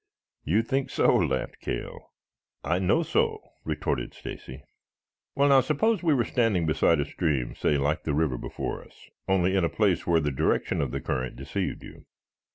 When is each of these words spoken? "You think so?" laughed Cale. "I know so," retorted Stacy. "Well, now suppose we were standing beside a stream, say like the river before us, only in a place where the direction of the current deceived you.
"You 0.43 0.63
think 0.63 0.89
so?" 0.89 1.15
laughed 1.15 1.59
Cale. 1.59 2.09
"I 2.63 2.79
know 2.79 3.03
so," 3.03 3.37
retorted 3.63 4.15
Stacy. 4.15 4.63
"Well, 5.35 5.49
now 5.49 5.61
suppose 5.61 6.01
we 6.01 6.15
were 6.15 6.25
standing 6.25 6.65
beside 6.65 6.99
a 6.99 7.05
stream, 7.05 7.53
say 7.53 7.77
like 7.77 8.01
the 8.01 8.15
river 8.15 8.39
before 8.39 8.83
us, 8.83 9.11
only 9.27 9.55
in 9.55 9.63
a 9.63 9.69
place 9.69 10.07
where 10.07 10.19
the 10.19 10.31
direction 10.31 10.81
of 10.81 10.89
the 10.89 11.01
current 11.01 11.35
deceived 11.35 11.83
you. 11.83 12.05